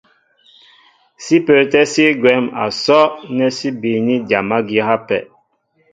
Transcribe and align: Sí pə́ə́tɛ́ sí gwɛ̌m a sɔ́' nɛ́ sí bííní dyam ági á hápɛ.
Sí 1.23 1.35
pə́ə́tɛ́ 1.45 1.83
sí 1.91 2.03
gwɛ̌m 2.21 2.43
a 2.61 2.65
sɔ́' 2.83 3.11
nɛ́ 3.35 3.49
sí 3.57 3.67
bííní 3.81 4.15
dyam 4.27 4.49
ági 4.57 4.77
á 4.83 4.87
hápɛ. 4.89 5.17